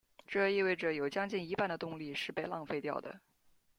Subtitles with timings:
[0.25, 3.21] 这意味者有将近一半的动力是被浪费掉的。